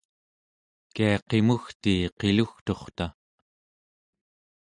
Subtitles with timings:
[0.95, 3.05] kia qimugtii qilugturta?